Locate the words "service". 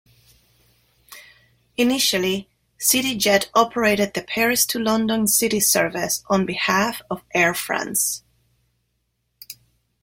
5.59-6.23